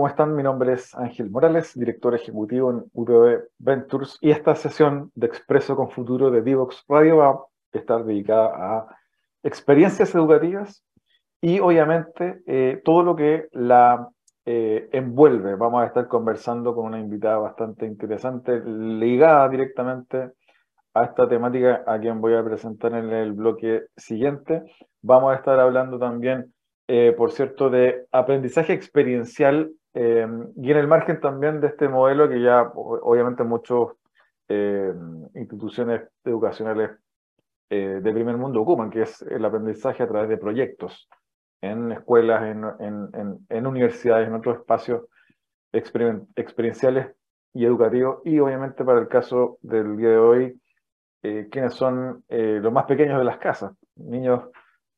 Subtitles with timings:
[0.00, 0.34] ¿cómo están?
[0.34, 5.76] Mi nombre es Ángel Morales, director ejecutivo en UTV Ventures y esta sesión de Expreso
[5.76, 7.38] con Futuro de Divox Radio va a
[7.70, 8.96] estar dedicada a
[9.42, 10.82] experiencias educativas
[11.42, 14.08] y obviamente eh, todo lo que la
[14.46, 15.56] eh, envuelve.
[15.56, 20.30] Vamos a estar conversando con una invitada bastante interesante, ligada directamente
[20.94, 24.62] a esta temática a quien voy a presentar en el bloque siguiente.
[25.02, 26.54] Vamos a estar hablando también,
[26.88, 32.40] eh, por cierto, de aprendizaje experiencial y en el margen también de este modelo que
[32.40, 33.88] ya obviamente muchas
[35.34, 36.90] instituciones educacionales
[37.68, 41.08] de primer mundo ocupan, que es el aprendizaje a través de proyectos
[41.60, 45.04] en escuelas, en, universidades, en otros espacios
[45.72, 47.14] experienciales
[47.52, 48.20] y educativos.
[48.24, 50.60] Y obviamente para el caso del día de hoy,
[51.22, 54.44] eh, quienes son eh, los más pequeños de las casas, niños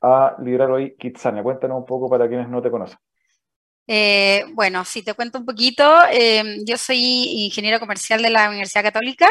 [0.00, 1.42] a liderar hoy Kitsania.
[1.42, 2.98] Cuéntanos un poco para quienes no te conocen.
[3.86, 6.98] Eh, bueno, si te cuento un poquito, em, yo soy
[7.44, 9.28] ingeniero comercial de la Universidad Católica,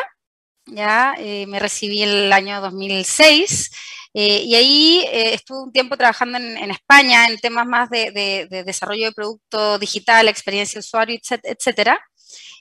[0.65, 3.71] ya eh, me recibí el año 2006
[4.13, 9.11] eh, y ahí estuve un tiempo trabajando en, España en temas más de, desarrollo de
[9.13, 11.99] producto digital, experiencia de usuario, etcétera.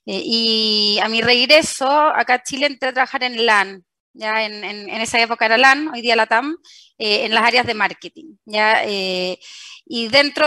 [0.05, 5.21] y a mi regreso acá a Chile entré a trabajar en LAN, ya en, esa
[5.21, 6.57] época era LAN, hoy día la TAM,
[6.99, 8.37] eh, en las áreas de marketing.
[8.45, 8.83] ¿ya?
[8.85, 9.39] Eh,
[9.87, 10.47] y dentro,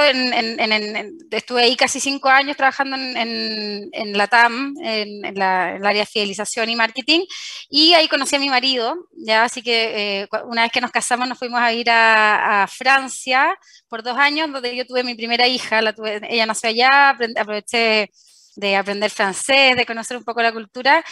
[1.31, 6.75] estuve ahí casi cinco años trabajando en, la TAM, en, el área de fidelización y
[6.75, 7.21] marketing,
[7.69, 9.43] y ahí conocí a mi marido, ¿ya?
[9.43, 13.57] así que eh, una vez que nos casamos nos fuimos a ir a, Francia
[13.89, 15.93] por dos años, donde yo tuve mi primera hija, la
[16.29, 18.09] ella nació allá, aproveché
[18.55, 21.03] de aprender francés, de conocer un poco la cultura.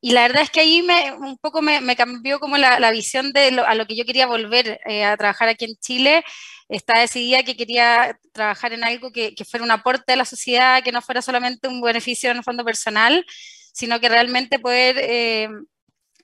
[0.00, 3.60] Y la verdad es que ahí me, un poco me, cambió como la, visión de
[3.66, 6.24] a lo que yo quería volver eh, a trabajar aquí en Chile.
[6.68, 10.92] Estaba decidida que quería trabajar en algo que, fuera un aporte a la sociedad, que
[10.92, 13.24] no fuera solamente un beneficio en el fondo personal,
[13.72, 15.48] sino que realmente poder eh,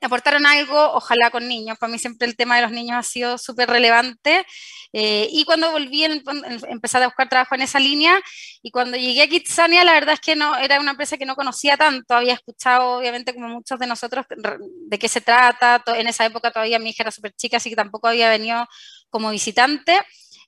[0.03, 1.79] aportaron algo, ojalá con niños.
[1.79, 4.45] Para mí siempre el tema de los niños ha sido súper relevante.
[4.93, 6.23] Eh, y cuando volví, en,
[6.69, 8.21] empecé a buscar trabajo en esa línea.
[8.63, 11.37] Y cuando llegué a Kitsania, la verdad es que no era una empresa que no
[11.37, 12.15] conocía tanto.
[12.15, 15.83] Había escuchado, obviamente, como muchos de nosotros, de qué se trata.
[15.97, 18.67] En esa época todavía mi hija era súper chica, así que tampoco había venido
[19.11, 20.01] como visitante.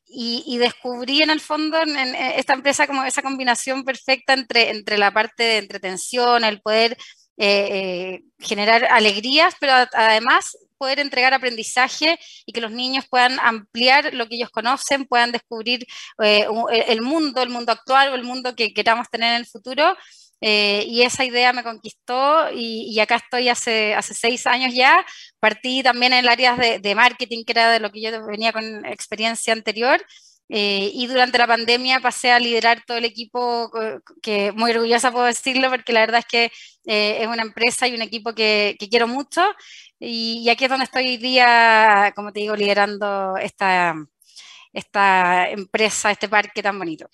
[0.06, 5.12] Y, descubrí en el fondo en, esta empresa como esa combinación perfecta entre, entre la
[5.12, 6.96] parte de entretención, el poder
[7.36, 14.14] eh, eh, generar alegrías, pero además poder entregar aprendizaje y que los niños puedan ampliar
[14.14, 15.84] lo que ellos conocen, puedan descubrir
[16.22, 16.46] eh,
[16.86, 19.96] el mundo, el mundo actual o el mundo que queramos tener en el futuro.
[20.40, 25.04] y esa idea me conquistó y, acá estoy hace, hace seis años ya.
[25.40, 28.52] Partí también en el área de, de, marketing, que era de lo que yo venía
[28.52, 30.04] con experiencia anterior,
[30.48, 33.70] Eh, y durante la pandemia pasé a liderar todo el equipo,
[34.22, 36.44] que muy orgullosa puedo decirlo, porque la verdad es que
[36.86, 39.42] eh, es una empresa y un equipo que, quiero mucho.
[39.98, 43.94] Y, aquí es donde estoy hoy día, como te digo, liderando esta,
[44.72, 47.08] esta empresa, este parque tan bonito.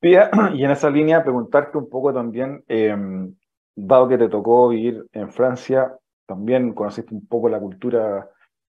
[0.00, 3.34] Pia, y en esa línea preguntarte un poco también, em,
[3.76, 5.96] dado que te tocó vivir en Francia,
[6.26, 8.28] también conociste un poco la cultura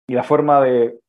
[0.07, 0.99] y la forma de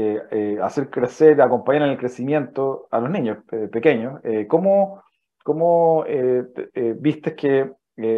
[0.00, 4.20] eh, eh, hacer crecer, acompañar en el crecimiento a los niños eh, pequeños.
[4.46, 5.02] ¿Cómo,
[5.42, 6.04] cómo
[7.00, 7.72] viste que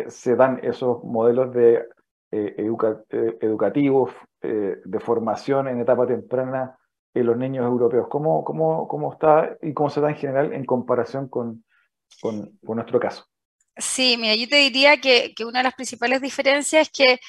[0.08, 1.86] se dan esos modelos de
[2.30, 4.10] educativos,
[4.42, 6.76] de formación en etapa temprana
[7.14, 8.08] en los niños europeos?
[8.10, 11.64] ¿Cómo, cómo, cómo está y cómo se da en general en comparación con,
[12.20, 13.24] con, nuestro caso?
[13.74, 17.20] Sí, mira, yo te diría que, que, una de las principales diferencias es que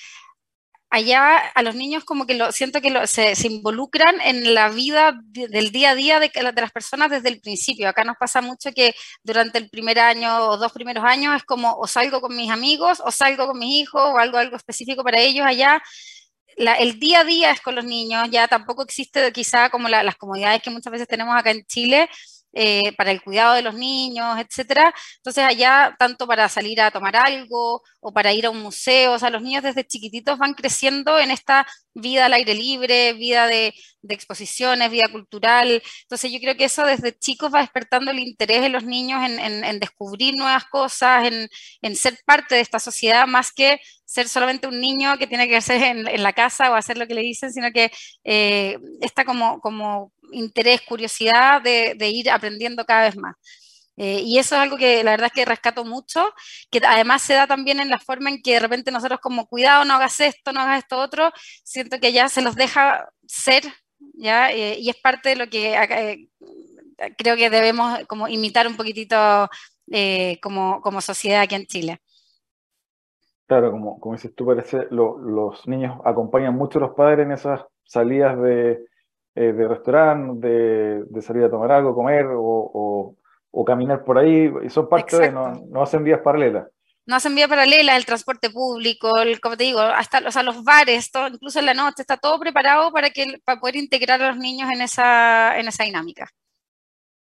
[0.91, 5.71] allá a los niños como que lo, siento que se, involucran en la vida del
[5.71, 7.87] día a día de, de, las personas desde el principio.
[7.87, 8.93] Acá nos pasa mucho que
[9.23, 13.01] durante el primer año o dos primeros años es como o salgo con mis amigos
[13.03, 15.81] o salgo con mis hijos o algo, algo específico para ellos allá.
[16.57, 20.61] el día a día es con los niños, ya tampoco existe quizá como las comodidades
[20.61, 22.09] que muchas veces tenemos acá en Chile,
[22.53, 24.93] eh, para el cuidado de los niños, etcétera.
[25.17, 29.19] Entonces allá, tanto para salir a tomar algo o para ir a un museo, o
[29.19, 33.73] sea, los niños desde chiquititos van creciendo en esta vida al aire libre, vida de,
[34.09, 35.81] exposiciones, vida cultural.
[36.03, 39.79] Entonces yo creo que eso desde chicos va despertando el interés de los niños en,
[39.79, 41.29] descubrir nuevas cosas,
[41.81, 45.57] en, ser parte de esta sociedad, más que ser solamente un niño que tiene que
[45.57, 47.91] hacer en, la casa o hacer lo que le dicen, sino que
[48.23, 53.35] eh, está como interés, curiosidad de, ir aprendiendo cada vez más.
[54.03, 56.33] Eh, y eso es algo que la verdad es que rescato mucho,
[56.71, 59.85] que además se da también en la forma en que de repente nosotros como cuidado,
[59.85, 61.29] no hagas esto, no hagas esto otro,
[61.63, 63.61] siento que ya se los deja ser,
[64.15, 64.51] ¿ya?
[64.51, 66.29] Eh, y es parte de lo que eh,
[67.15, 69.47] creo que debemos como imitar un poquitito
[70.41, 71.99] como, como sociedad aquí en Chile.
[73.45, 77.61] Claro, como, como dices tú, parece, los niños acompañan mucho a los padres en esas
[77.83, 78.83] salidas de,
[79.35, 83.15] de restaurante, de, salir a tomar algo, comer o,
[83.65, 86.67] caminar por ahí, y son parte de, no, no hacen vías paralelas.
[87.05, 91.11] No hacen vías paralelas, el transporte público, el, como te digo, hasta o los bares,
[91.11, 94.37] todo, incluso en la noche, está todo preparado para, que, para poder integrar a los
[94.37, 96.27] niños en esa, en esa dinámica.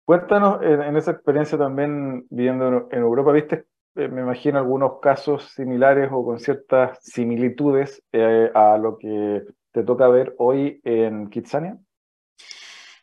[0.06, 3.66] Cuéntanos en, esa experiencia también viviendo en, Europa, ¿viste?
[3.96, 9.84] Eh, me imagino algunos casos similares o con ciertas similitudes eh, a lo que te
[9.84, 11.78] toca ver hoy en Kitsania.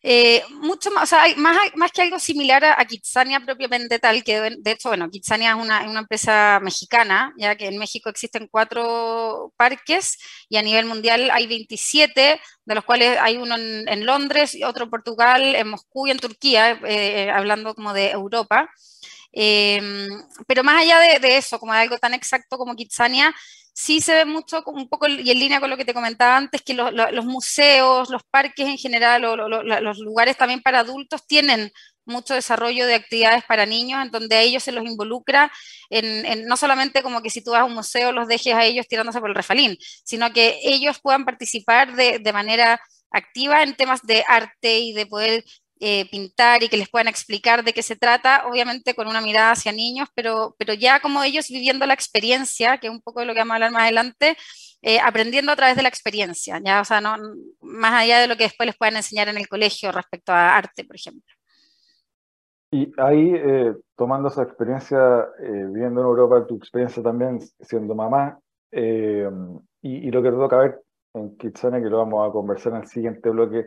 [0.04, 4.88] Eh, mucho más, sea, más, que algo similar a, Kitsania propiamente tal, que de, hecho,
[4.88, 10.62] bueno, Kitsania es una, empresa mexicana, ya que en México existen cuatro parques y a
[10.62, 15.54] nivel mundial hay 27, de los cuales hay uno en, Londres, y otro en Portugal,
[15.54, 18.68] en Moscú y en Turquía, eh, hablando como de Europa.
[19.34, 20.08] Em,
[20.46, 23.34] pero más allá de, de, eso, como de algo tan exacto como Kitsania,
[23.72, 26.62] sí se ve mucho, un poco, y en línea con lo que te comentaba antes,
[26.62, 31.70] que los museos, los parques en general, o los lugares también para adultos tienen
[32.04, 35.52] mucho desarrollo de actividades para niños, en donde a ellos se los involucra,
[35.90, 38.86] en, no solamente como que si tú vas a un museo los dejes a ellos
[38.88, 44.02] tirándose por el refalín, sino que ellos puedan participar de, de manera activa en temas
[44.02, 45.44] de arte y de poder
[45.84, 49.50] eh, pintar y que les puedan explicar de qué se trata, obviamente con una mirada
[49.50, 53.26] hacia niños, pero, pero ya como ellos viviendo la experiencia, que es un poco de
[53.26, 54.36] lo que vamos a hablar más adelante,
[54.80, 57.16] eh, aprendiendo a través de la experiencia, ya, o sea, no,
[57.62, 60.84] más allá de lo que después les puedan enseñar en el colegio respecto a arte,
[60.84, 61.34] por ejemplo.
[62.70, 68.38] Y ahí, eh, tomando esa experiencia, viviendo en Europa, tu experiencia también siendo mamá,
[68.70, 69.26] y,
[69.82, 70.80] y, lo que te toca ver
[71.14, 73.66] en Kitsania, que lo vamos a conversar en el siguiente bloque,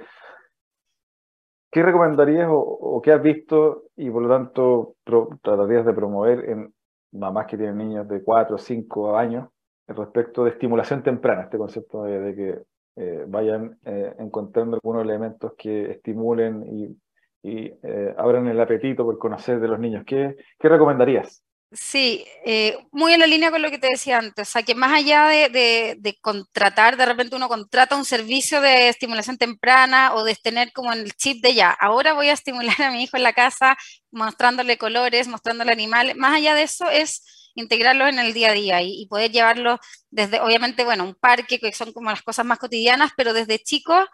[1.75, 4.95] ¿Qué recomendarías o, qué has visto y por lo tanto
[5.41, 6.73] tratarías de promover en
[7.11, 9.49] mamás que tienen niños de 4 o 5 años
[9.85, 12.61] respecto de estimulación temprana, este concepto de, que
[12.95, 16.97] eh, vayan eh, encontrando algunos elementos que estimulen y,
[17.43, 20.05] eh, abran el apetito por conocer de los niños?
[20.07, 21.43] ¿Qué, qué recomendarías?
[21.77, 24.75] Sí, eh, muy en la línea con lo que te decía antes, o sea, que
[24.75, 30.35] más allá de, contratar, de repente uno contrata un servicio de estimulación temprana o de
[30.35, 33.33] tener como el chip de ya, ahora voy a estimular a mi hijo en la
[33.33, 33.75] casa
[34.11, 37.23] mostrándole colores, mostrándole animales, más allá de eso es
[37.55, 39.79] integrarlos en el día a día y, y poder llevarlos
[40.09, 44.05] desde, obviamente, bueno, un parque, que son como las cosas más cotidianas, pero desde chicos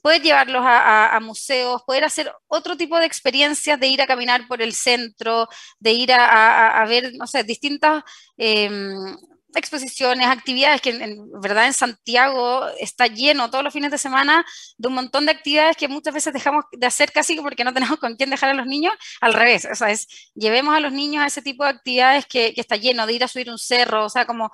[0.00, 4.62] poder llevarlos a, museos, poder hacer otro tipo de experiencias, de ir a caminar por
[4.62, 8.02] el centro, de ir a, ver, no sé, distintas...
[8.36, 9.16] Em,
[9.54, 14.44] exposiciones, actividades, que en, verdad en Santiago está lleno todos los fines de semana
[14.78, 17.98] de un montón de actividades que muchas veces dejamos de hacer casi porque no tenemos
[17.98, 21.22] con quién dejar a los niños, al revés, o sea, es, llevemos a los niños
[21.24, 24.10] a ese tipo de actividades que, está lleno, de ir a subir un cerro, o
[24.10, 24.50] sea, como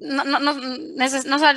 [0.00, 0.54] no, no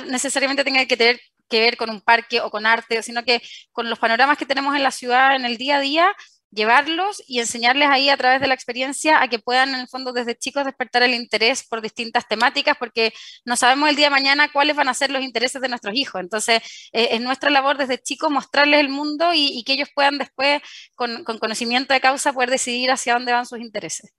[0.06, 3.90] necesariamente tenga que tener que ver con un parque o con arte, sino que con
[3.90, 6.14] los panoramas que tenemos en la ciudad en el día a día,
[6.54, 10.12] llevarlos y enseñarles ahí a través de la experiencia a que puedan en el fondo
[10.12, 13.12] desde chicos despertar el interés por distintas temáticas, porque
[13.44, 16.20] no sabemos el día de mañana cuáles van a ser los intereses de nuestros hijos.
[16.20, 20.62] Entonces, eh, es nuestra labor desde chicos mostrarles el mundo y, que ellos puedan después,
[20.94, 24.14] con, conocimiento de causa, poder decidir hacia dónde van sus intereses.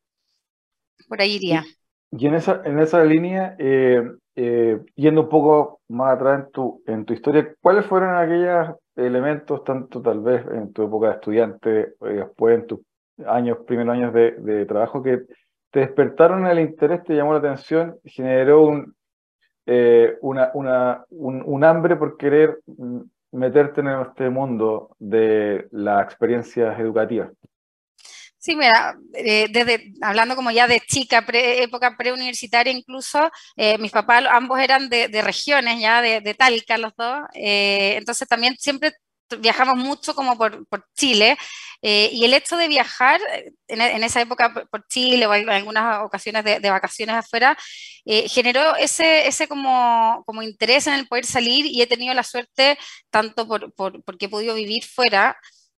[1.08, 1.63] Por ahí iría.
[2.12, 4.01] Y en esa, en esa línea, eh,
[4.35, 9.63] eh, yendo un poco más atrás en tu, en tu historia, ¿cuáles fueron aquellos elementos,
[9.63, 12.79] tanto tal vez en tu época de estudiante, y después en tus
[13.25, 15.21] años, primeros años de, de, trabajo, que
[15.71, 18.95] te despertaron el interés, te llamó la atención, generó un,
[19.65, 20.39] eh, un,
[21.09, 22.59] un, hambre por querer
[23.31, 27.31] meterte en este mundo de las experiencias educativas?
[28.45, 34.23] Sí, mira, eh, desde hablando como ya de chica, época preuniversitaria incluso, eh, mis papás
[34.29, 38.93] ambos eran de, regiones ya, de, Talca los dos, eh, entonces también siempre
[39.39, 41.37] viajamos mucho como por, Chile
[41.81, 43.19] y el hecho de viajar
[43.67, 47.57] en, esa época por, Chile o en algunas ocasiones de, vacaciones afuera
[48.27, 52.77] generó ese, ese como, como interés en el poder salir y he tenido la suerte
[53.09, 55.35] tanto por, por, porque he podido vivir fuera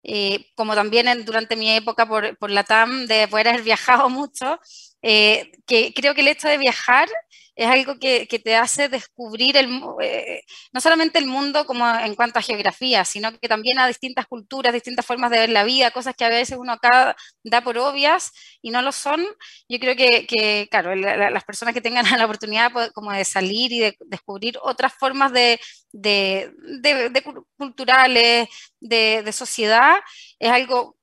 [0.09, 4.61] eh, como también durante mi época por, por la TAM, de poder haber viajado mucho,
[5.03, 7.09] eh, que creo que el hecho de viajar
[7.57, 9.69] es algo que, que te hace descubrir el,
[10.03, 14.27] eh, no solamente el mundo como en cuanto a geografía, sino que también a distintas
[14.27, 17.79] culturas, distintas formas de ver la vida, cosas que a veces uno acá da por
[17.79, 19.25] obvias y no lo son.
[19.69, 23.81] Yo creo que, que claro, las personas que tengan la oportunidad como de salir y
[23.81, 25.59] de descubrir otras formas de,
[25.93, 27.23] de, de,
[27.57, 28.49] culturales,
[28.81, 29.97] de, sociedad,
[30.39, 30.97] es algo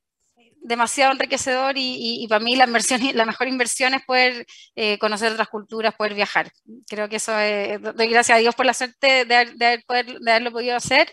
[0.64, 5.50] demasiado enriquecedor y, para mí la, inversión, la mejor inversión es poder eh, conocer otras
[5.50, 6.52] culturas, poder viajar.
[6.88, 10.32] Creo que eso es, doy gracias a Dios por la suerte de, haber, poder, de
[10.32, 11.10] haberlo podido hacer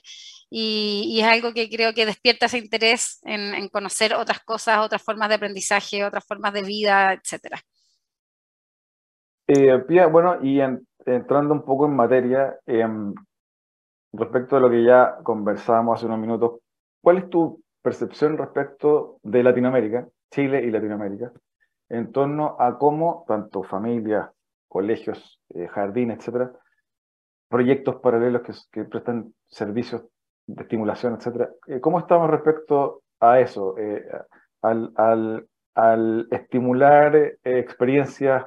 [0.51, 5.29] y, es algo que creo que despierta ese interés en, conocer otras cosas, otras formas
[5.29, 7.57] de aprendizaje, otras formas de vida, etc.
[9.47, 10.61] Eh, bueno, y
[11.07, 13.15] entrando un poco en materia, em,
[14.13, 16.61] respecto a lo que ya conversábamos hace unos minutos,
[17.01, 21.33] ¿cuál es tu percepción respecto de Latinoamérica, Chile y Latinoamérica,
[21.89, 24.31] en torno a cómo tanto familias,
[24.69, 26.53] colegios, eh, jardines, etcétera,
[27.49, 30.05] proyectos paralelos que, prestan servicios
[30.47, 34.07] de estimulación, etcétera, eh, ¿cómo estamos respecto a eso, eh,
[34.63, 35.47] al,
[36.31, 38.45] estimular experiencias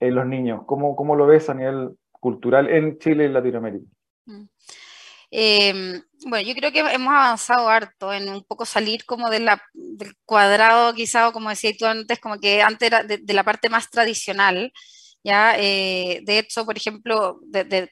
[0.00, 0.62] en los niños?
[0.66, 3.86] ¿Cómo, ¿Cómo lo ves a nivel cultural en Chile y Latinoamérica?
[4.26, 4.44] Mm.
[5.30, 9.62] Em, bueno, yo creo que hemos avanzado harto en un poco salir como de la,
[9.74, 13.68] del cuadrado, quizá, o como decía tú antes, como que antes era de, la parte
[13.68, 14.72] más tradicional.
[15.24, 15.56] ¿ya?
[15.58, 17.40] Eh, de hecho, por ejemplo,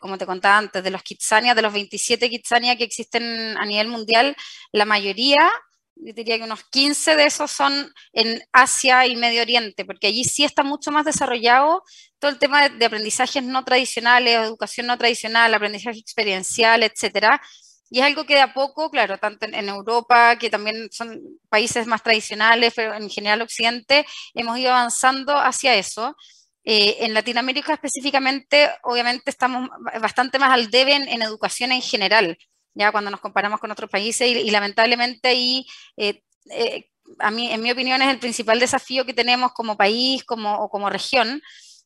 [0.00, 3.88] como te contaba antes, de los Kitsania, de los 27 Kitsania que existen a nivel
[3.88, 4.36] mundial,
[4.72, 5.50] la mayoría
[5.96, 10.24] yo diría que unos 15 de esos son en Asia y Medio Oriente, porque allí
[10.24, 11.82] sí está mucho más desarrollado
[12.18, 17.40] todo el tema de, aprendizajes no tradicionales, educación no tradicional, aprendizaje experiencial, etcétera.
[17.88, 21.86] Y es algo que de a poco, claro, tanto en, Europa, que también son países
[21.86, 26.16] más tradicionales, pero en general Occidente, hemos ido avanzando hacia eso.
[26.64, 29.68] Eh, en Latinoamérica específicamente, obviamente estamos
[30.00, 32.36] bastante más al debe en educación en general
[32.76, 35.66] ya cuando nos comparamos con otros países y, lamentablemente ahí,
[35.97, 40.23] eh, eh, a mí, en mi opinión, es el principal desafío que tenemos como país
[40.25, 41.42] como, o como región,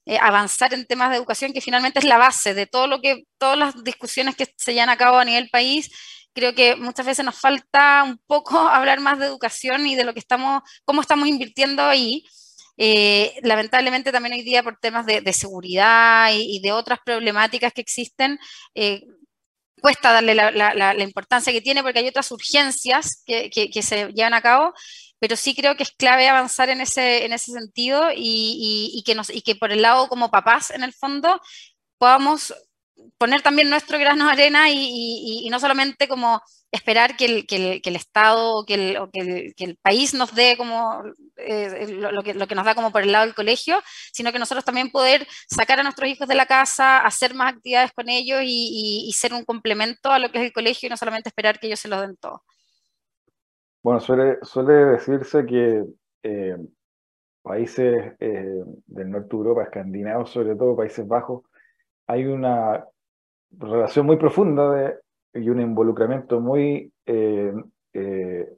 [0.07, 3.25] eh, avanzar en temas de educación, que finalmente es la base de todo lo que,
[3.39, 5.91] todas las discusiones que se llevan a cabo a nivel país.
[6.33, 10.13] Creo que muchas veces nos falta un poco hablar más de educación y de lo
[10.13, 12.25] que estamos, cómo estamos invirtiendo ahí.
[13.43, 18.39] lamentablemente también hoy día por temas de, seguridad y, de otras problemáticas que existen,
[19.81, 24.75] cuesta darle la, importancia que tiene porque hay otras urgencias que, se llevan a cabo,
[25.19, 29.31] pero sí creo que es clave avanzar en ese, en ese sentido y, que nos,
[29.31, 31.41] y que por el lado como papás, en el fondo,
[31.99, 32.55] podamos
[33.19, 37.97] poner también nuestro grano de arena y, no solamente como esperar que el, que el,
[37.97, 41.03] Estado que el, que el, país nos dé como
[41.37, 43.77] eh, lo, que, lo que nos da como por el lado del colegio,
[44.13, 47.93] sino que nosotros también poder sacar a nuestros hijos de la casa, hacer más actividades
[47.93, 51.29] con ellos y, ser un complemento a lo que es el colegio y no solamente
[51.29, 52.43] esperar que ellos se lo den todo.
[53.83, 55.85] Bueno, suele, suele decirse que
[56.23, 56.57] eh,
[57.43, 61.43] países eh, del norte de Europa, escandinavos sobre todo, Países Bajos,
[62.07, 62.87] hay una
[63.51, 64.95] relación muy profunda de,
[65.35, 67.53] y un involucramiento muy eh,
[67.93, 68.49] eh,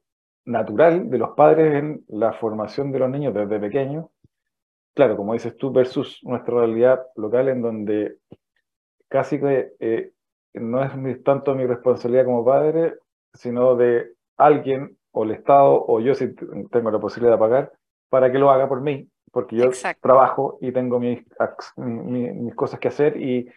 [0.44, 4.06] natural de los padres en la formación de los niños desde pequeños.
[4.94, 8.16] Claro, como dices tú, versus nuestra realidad local en donde
[9.08, 10.12] casi que eh,
[10.54, 12.94] no es tanto mi responsabilidad como padre,
[13.34, 16.34] sino de alguien o el Estado o yo si
[16.70, 17.72] tengo la posibilidad de pagar
[18.08, 21.24] para que lo haga por mí, porque yo trabajo y tengo mis,
[21.76, 23.48] mis, cosas que hacer y,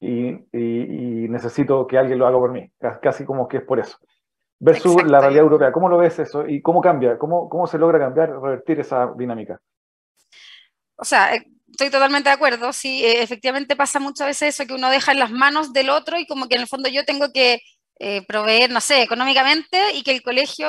[0.00, 2.70] y, necesito que alguien lo haga por mí,
[3.02, 3.98] casi como que es por eso.
[4.60, 7.18] Versus la realidad europea, ¿cómo lo ves eso y cómo cambia?
[7.18, 9.60] ¿Cómo, cómo se logra cambiar, revertir esa dinámica?
[10.96, 14.74] O sea, eh, estoy totalmente de acuerdo, sí, eh, efectivamente pasa muchas veces eso que
[14.74, 17.32] uno deja en las manos del otro y como que en el fondo yo tengo
[17.32, 17.60] que
[17.98, 20.66] eh, proveer, no sé, económicamente y que el colegio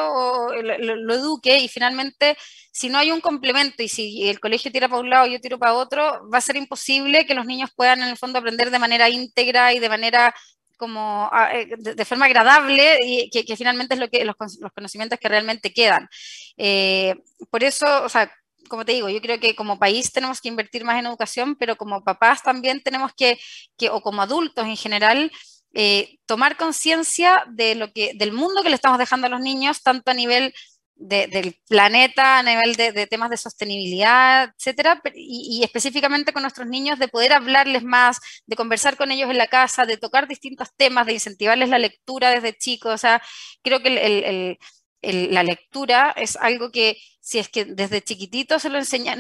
[0.62, 2.38] lo, eduque y finalmente
[2.76, 5.40] si no hay un complemento y si el colegio tira para un lado y yo
[5.40, 8.70] tiro para otro, va a ser imposible que los niños puedan en el fondo aprender
[8.70, 10.36] de manera íntegra y de manera
[10.76, 14.36] como ah, eh, de, forma agradable y que, finalmente es lo que los,
[14.76, 16.10] conocimientos que realmente quedan.
[16.58, 17.16] Eh,
[17.50, 18.30] por eso, o sea,
[18.68, 21.78] como te digo, yo creo que como país tenemos que invertir más en educación, pero
[21.78, 23.40] como papás también tenemos que,
[23.78, 25.32] que o como adultos en general,
[25.74, 30.14] eh, tomar conciencia de del mundo que le estamos dejando a los niños, tanto a
[30.14, 30.54] nivel
[30.96, 37.08] del planeta, a nivel de, temas de sostenibilidad, etcétera, y, específicamente con nuestros niños, de
[37.08, 41.14] poder hablarles más, de conversar con ellos en la casa, de tocar distintos temas, de
[41.14, 42.94] incentivarles la lectura desde chicos.
[42.94, 43.22] O sea,
[43.62, 44.58] creo que
[45.02, 49.18] la lectura es algo que si es que desde chiquitito se lo enseña,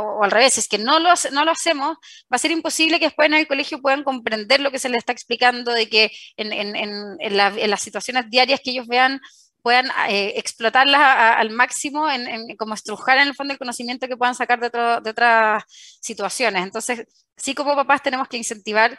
[0.00, 2.98] o, al revés, si es que no lo, no lo hacemos, va a ser imposible
[2.98, 6.10] que después en el colegio puedan comprender lo que se les está explicando, de que
[6.36, 9.20] en, las situaciones diarias que ellos vean
[9.62, 14.34] puedan eh, explotarlas al máximo, en, como estrujar en el fondo el conocimiento que puedan
[14.34, 14.66] sacar de,
[15.10, 15.64] otras
[16.00, 16.62] situaciones.
[16.62, 18.98] Entonces, sí como papás tenemos que incentivar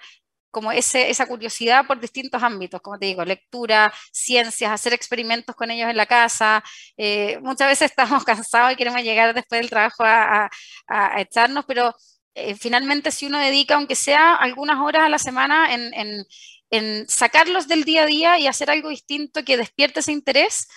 [0.52, 5.72] como ese, esa curiosidad por distintos ámbitos, como te digo, lectura, ciencias, hacer experimentos con
[5.72, 6.64] ellos en la casa.
[6.98, 10.50] Eh, muchas veces estamos cansados y queremos llegar después del trabajo a,
[10.88, 11.96] a, echarnos, pero
[12.36, 16.26] eh, finalmente si uno dedica, aunque sea algunas horas a la semana, en, en,
[16.72, 20.68] en sacarlos del día a día y hacer algo distinto que despierte ese interés,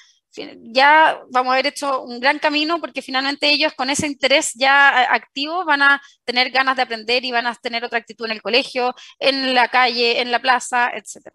[0.72, 5.12] ya vamos a haber hecho un gran camino porque finalmente ellos con ese interés ya
[5.14, 8.42] activo van a tener ganas de aprender y van a tener otra actitud en el
[8.42, 11.28] colegio, en la calle, en la plaza, etc.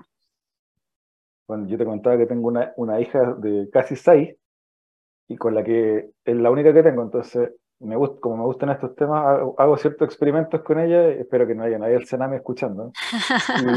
[1.48, 4.36] Bueno, yo te contaba que tengo una, una hija de casi seis
[5.30, 8.70] y con la que es la única que tengo, entonces me gusta, como me gustan
[8.70, 12.92] estos temas, hago, ciertos experimentos con ella, espero que no haya nadie del Sename escuchando.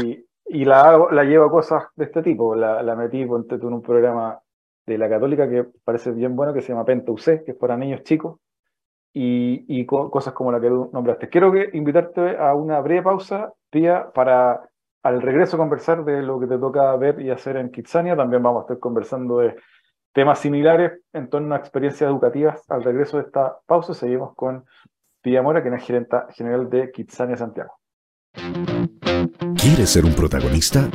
[0.03, 3.81] Y, y la, la llevo a cosas de este tipo, la, la metí en un
[3.81, 4.39] programa
[4.85, 7.77] de la católica que parece bien bueno, que se llama Penta UC, que es para
[7.77, 8.39] niños chicos,
[9.13, 11.29] y, y cosas como la que tú nombraste.
[11.29, 14.69] Quiero que invitarte a una breve pausa, Pía, para
[15.03, 18.15] al regreso conversar de lo que te toca ver y hacer en Kitsania.
[18.15, 19.55] También vamos a estar conversando de
[20.13, 22.63] temas similares en torno a experiencias educativas.
[22.69, 24.65] Al regreso de esta pausa seguimos con
[25.21, 27.73] Pía Mora, que es gerenta general de Kitsania Santiago.
[29.63, 30.89] ¿Quieres ser un protagonista?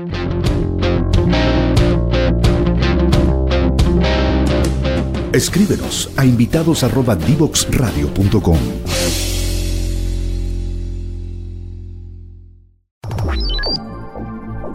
[5.33, 8.59] Escríbenos a invitados@divoxradio.com.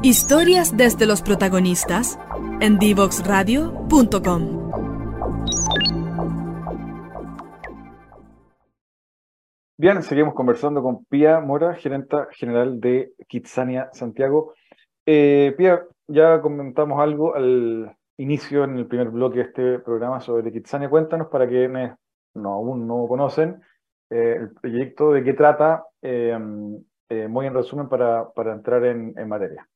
[0.01, 2.17] Historias desde los protagonistas
[2.61, 4.62] en divoxradio.com.
[9.83, 14.53] Bien, seguimos conversando con Pía Mora, gerenta general de Kitsania Santiago.
[15.05, 20.53] Eh, Pía, ya comentamos algo al, inicio en el primer bloque de este programa sobre
[20.53, 20.89] Kitsania.
[20.89, 21.97] Cuéntanos para quienes
[22.33, 23.61] no, aún no conocen
[24.09, 26.39] eh, el proyecto, de qué trata, eh,
[27.09, 29.67] eh, muy en resumen para, para entrar en, materia.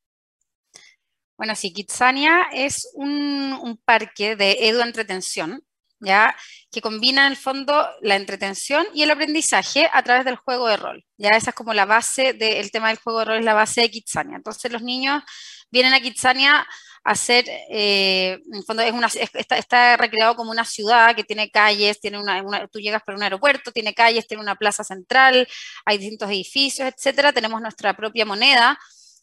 [1.36, 5.62] Bueno, sí, Kitsania es un, parque de edu-entretención,
[6.00, 6.36] ¿ya?
[6.72, 10.78] que combina en el fondo la entretención y el aprendizaje a través del juego de
[10.78, 11.06] rol.
[11.18, 13.82] Ya esa es como la base del tema del juego de rol, es la base
[13.82, 14.36] de Kitsania.
[14.36, 15.24] Entonces los niños
[15.72, 16.68] vienen a Kitsania
[17.04, 22.20] hacer, eh, en fondo es una, está, recreado como una ciudad que tiene calles, tiene
[22.20, 25.48] una, tú llegas por un aeropuerto, tiene calles, tiene una plaza central,
[25.86, 28.78] hay distintos edificios, etcétera, tenemos nuestra propia moneda.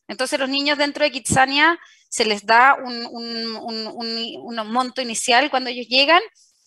[0.09, 5.87] Entonces los niños dentro de Kitsania se les da un, un monto inicial cuando ellos
[5.89, 6.23] llegan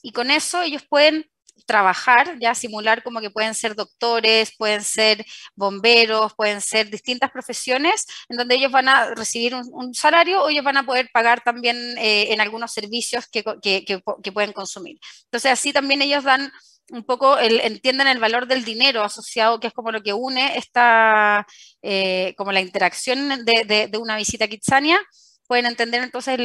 [0.08, 1.30] y con eso ellos pueden
[1.66, 8.06] trabajar, ya simular como que pueden ser doctores, pueden ser bomberos, pueden ser distintas profesiones
[8.30, 11.76] en donde ellos van a recibir un, salario o ellos van a poder pagar también
[11.98, 14.98] eh, en algunos servicios que, que, que, pueden consumir.
[15.26, 16.54] Entonces así también ellos dan
[16.90, 21.46] un poco entienden el valor del dinero asociado, que es como lo que une esta,
[21.82, 25.02] eh, como la interacción de, una visita a Kitsania,
[25.48, 26.40] pueden entender entonces,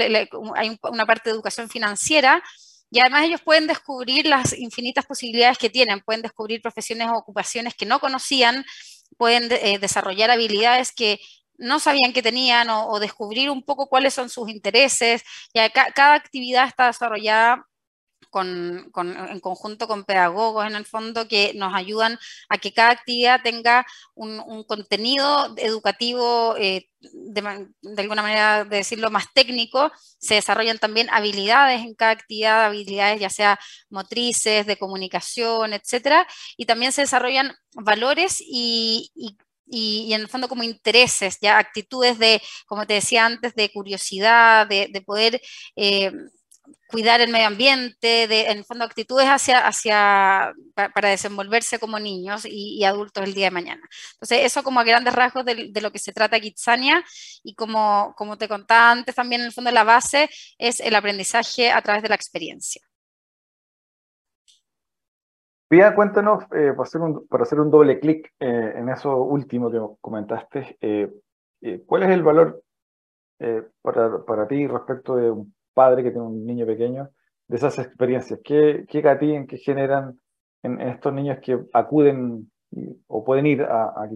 [0.56, 2.42] hay una parte de educación financiera,
[2.92, 7.74] y además ellos pueden descubrir las infinitas posibilidades que tienen, pueden descubrir profesiones o ocupaciones
[7.74, 8.66] que no conocían,
[9.16, 11.18] pueden eh, desarrollar habilidades que
[11.56, 15.22] no sabían que tenían o, descubrir un poco cuáles son sus intereses.
[15.54, 17.66] Ya cada actividad está desarrollada
[18.40, 22.18] en conjunto con pedagogos en el fondo que nos ayudan
[22.48, 27.68] a que cada actividad tenga un, contenido educativo, eh, de,
[27.98, 33.30] alguna manera de decirlo más técnico, se desarrollan también habilidades en cada actividad, habilidades ya
[33.30, 33.58] sea
[33.90, 39.10] motrices, de comunicación, etcétera, y también se desarrollan valores y,
[39.74, 45.02] en el fondo como intereses, ya actitudes de, como te decía antes, de curiosidad, de,
[45.06, 45.40] poder
[45.76, 46.12] eh,
[46.92, 52.84] cuidar el medio ambiente, en el fondo actitudes hacia, hacia, para, desenvolverse como niños y,
[52.84, 53.82] adultos el día de mañana.
[54.14, 57.02] Entonces, eso como a grandes rasgos de, lo que se trata Kitsania
[57.42, 61.72] y como, como te contaba antes también en el fondo la base es el aprendizaje
[61.72, 62.82] a través de la experiencia.
[65.68, 69.70] Pia, cuéntanos, eh, para, hacer un, para, hacer un, doble clic eh, en eso último
[69.70, 71.10] que comentaste, eh,
[71.86, 72.62] ¿cuál es el valor
[73.80, 77.08] para, para ti respecto de un padre que tiene un niño pequeño,
[77.48, 78.40] de esas experiencias?
[78.44, 80.20] ¿Qué, qué gatillan, qué generan
[80.62, 82.50] en, estos niños que acuden
[83.06, 84.08] o pueden ir a, a?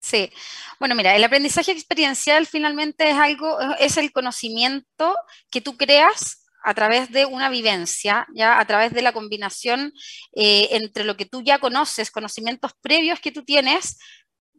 [0.00, 0.30] Sí,
[0.78, 5.14] bueno, mira, el aprendizaje experiencial finalmente es algo, es el conocimiento
[5.50, 9.92] que tú creas a través de una vivencia, ya a través de la combinación
[10.34, 13.98] eh, entre lo que tú ya conoces, conocimientos previos que tú tienes,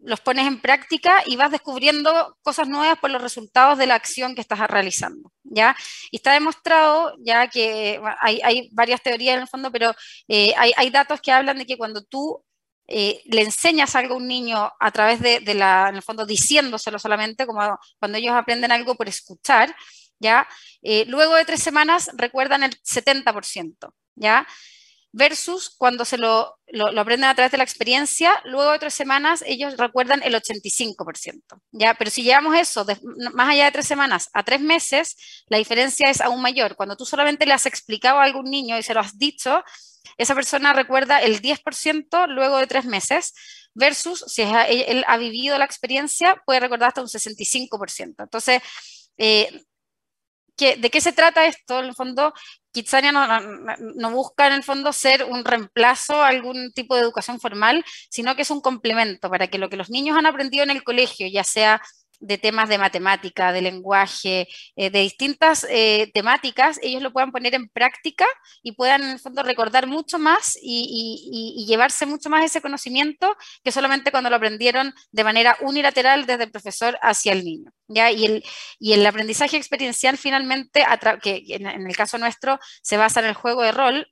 [0.03, 4.35] los pones en práctica y vas descubriendo cosas nuevas por los resultados de la acción
[4.35, 5.75] que estás realizando, ¿ya?
[6.09, 9.93] Y está demostrado, ya que hay, varias teorías en el fondo, pero
[10.27, 12.43] eh, hay, datos que hablan de que cuando tú
[12.87, 16.99] eh, le enseñas algo a un niño a través de, la, en el fondo, diciéndoselo
[16.99, 19.75] solamente, como cuando ellos aprenden algo por escuchar,
[20.19, 20.47] ¿ya?
[20.81, 24.47] Eh, luego de tres semanas recuerdan el 70%, ¿ya?
[25.13, 26.57] Versus cuando se lo,
[26.97, 31.41] aprenden a través de la experiencia, luego de tres semanas ellos recuerdan el 85%.
[31.71, 31.93] ¿ya?
[31.95, 32.85] Pero si llevamos eso
[33.33, 35.15] más allá de tres semanas a tres meses,
[35.47, 36.75] la diferencia es aún mayor.
[36.75, 39.63] Cuando tú solamente le has explicado a algún niño y se lo has dicho,
[40.17, 43.33] esa persona recuerda el 10% luego de tres meses,
[43.73, 48.23] versus si él ha vivido la experiencia, puede recordar hasta un 65%.
[48.23, 48.61] Entonces,
[49.17, 49.63] eh,
[50.57, 51.79] ¿de qué se trata esto?
[51.79, 52.33] En el fondo,
[52.71, 57.83] Kitsania no, busca en el fondo ser un reemplazo a algún tipo de educación formal,
[58.09, 60.83] sino que es un complemento para que lo que los niños han aprendido en el
[60.83, 61.81] colegio, ya sea
[62.21, 67.55] de temas de matemática, de lenguaje, eh, de distintas eh, temáticas, ellos lo puedan poner
[67.55, 68.25] en práctica
[68.61, 73.71] y puedan en el fondo recordar mucho más y, llevarse mucho más ese conocimiento que
[73.71, 77.71] solamente cuando lo aprendieron de manera unilateral desde el profesor hacia el niño.
[77.87, 78.11] ¿ya?
[78.11, 78.43] Y, el,
[78.79, 80.85] y el aprendizaje experiencial finalmente,
[81.21, 84.07] que en el caso nuestro se basa en el juego de rol,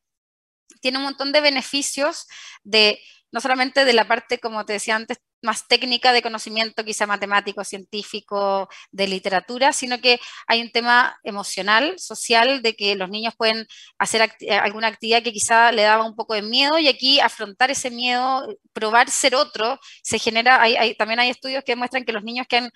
[0.82, 2.28] tiene un montón de beneficios
[2.63, 3.00] de
[3.32, 7.63] no solamente de la parte, como te decía antes, más técnica de conocimiento, quizá matemático,
[7.63, 13.65] científico, de literatura, sino que hay un tema emocional, social, de que los niños pueden
[13.97, 17.71] hacer eh, alguna actividad que quizá le daba un poco de miedo y aquí afrontar
[17.71, 22.23] ese miedo, probar ser otro, se genera, hay, también hay estudios que demuestran que los
[22.23, 22.69] niños que,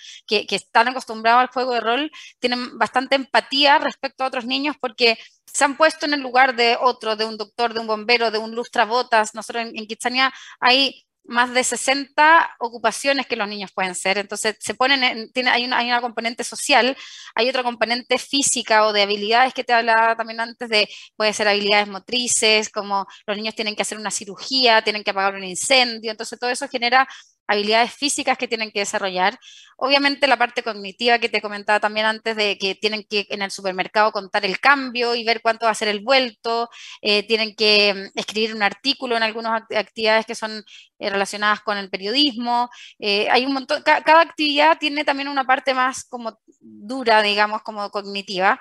[0.54, 5.63] están acostumbrados al juego de rol tienen bastante empatía respecto a otros niños porque se
[5.63, 8.56] han puesto en el lugar de otro, de un doctor, de un bombero, de un
[8.56, 9.36] lustrabotas.
[9.36, 14.17] Nosotros en, en Kitsania hay más de 60 ocupaciones que los niños pueden ser.
[14.17, 16.97] Entonces, se ponen en, tiene, hay, una, hay una componente social,
[17.36, 21.47] hay otra componente física o de habilidades que te hablaba también antes de, puede ser
[21.47, 26.12] habilidades motrices, como los niños tienen que hacer una cirugía, tienen que apagar un incendio.
[26.12, 27.07] Entonces, todo eso genera
[27.47, 29.38] habilidades físicas que tienen que desarrollar.
[29.77, 33.51] Obviamente la parte cognitiva que te comentaba también antes de que tienen que en el
[33.51, 36.69] supermercado contar el cambio y ver cuánto va a ser el vuelto,
[37.01, 40.63] eh, tienen que mm, escribir un artículo en algunas actividades que son
[40.99, 42.69] eh, relacionadas con el periodismo.
[42.99, 47.89] Eh, hay un montón, cada actividad tiene también una parte más como dura, digamos, como
[47.89, 48.60] cognitiva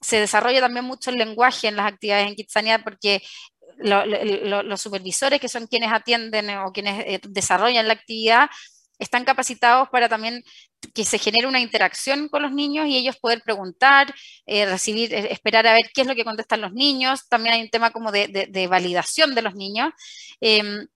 [0.00, 3.22] se desarrolla también mucho el lenguaje en las actividades en Kitsania porque
[3.82, 8.48] los supervisores, que son quienes atienden o quienes eh, desarrollan la actividad,
[9.00, 10.44] están capacitados para también
[10.94, 14.14] que se genere una interacción con los niños y ellos poder preguntar,
[14.46, 17.28] eh, recibir, eh, esperar a ver qué es lo que contestan los niños.
[17.28, 19.90] También hay un tema como de, validación de los niños.
[20.40, 20.86] Em,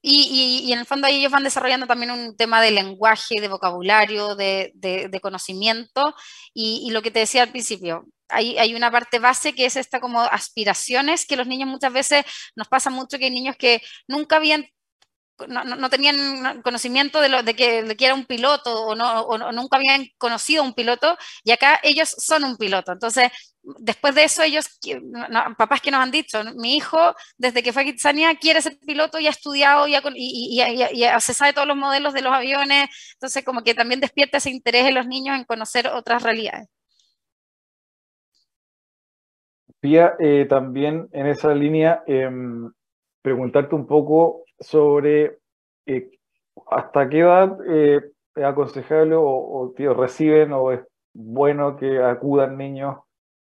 [0.00, 5.18] y, en el fondo ellos van desarrollando también un tema de lenguaje, de vocabulario, de,
[5.22, 6.14] conocimiento.
[6.54, 10.20] Y, lo que te decía al principio, hay, una parte base que es esta como
[10.22, 12.24] aspiraciones, que los niños muchas veces
[12.56, 14.66] nos pasa mucho que hay niños que nunca habían
[15.46, 19.52] no, no, tenían conocimiento de, lo, de, que, de era un piloto o, no, o,
[19.52, 22.92] nunca habían conocido un piloto y acá ellos son un piloto.
[22.92, 23.30] Entonces,
[23.62, 24.68] después de eso, ellos,
[25.56, 29.18] papás que nos han dicho, mi hijo desde que fue a Kitsania quiere ser piloto
[29.20, 33.44] y ha estudiado y, y, y, se sabe todos los modelos de los aviones, entonces
[33.44, 36.68] como que también despierta ese interés en los niños en conocer otras realidades.
[39.80, 42.28] Pía, eh, también en esa línea, eh,
[43.22, 45.38] preguntarte un poco sobre
[45.86, 46.10] eh,
[46.70, 48.00] hasta qué edad eh,
[48.34, 50.80] es aconsejable o, o tío, reciben o es
[51.14, 52.98] bueno que acudan niños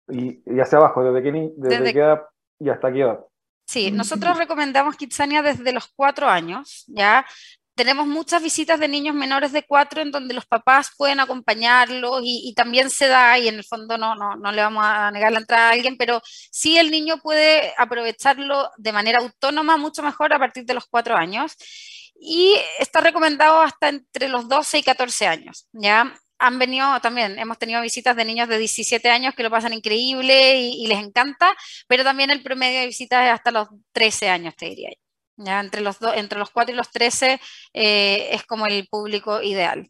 [0.07, 2.23] y, y hacia abajo, desde qué, desde, qué edad
[2.59, 3.19] y hasta qué edad.
[3.67, 7.23] Sí, nosotros recomendamos Kitsania desde los cuatro años, ¿ya?
[7.79, 12.53] Tenemos muchas visitas de niños menores de cuatro en donde los papás pueden acompañarlos y,
[12.53, 15.39] también se da, y en el fondo no, no, no, le vamos a negar la
[15.39, 20.39] entrada a alguien, pero sí el niño puede aprovecharlo de manera autónoma mucho mejor a
[20.39, 21.55] partir de los cuatro años.
[22.19, 26.13] Y está recomendado hasta entre los 12 y 14 años, ¿ya?
[26.37, 30.59] Han venido también, hemos tenido visitas de niños de 17 años que lo pasan increíble
[30.59, 31.55] y, y les encanta,
[31.87, 35.08] pero también el promedio de visitas es hasta los 13 años, te diría yo.
[35.39, 37.39] Ya entre los, entre los 4 y los 13
[37.73, 39.89] eh, es como el público ideal.